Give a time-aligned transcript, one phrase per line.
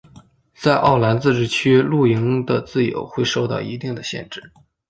[0.55, 4.51] 在奥兰自治区露营的自由会受到一定的限制。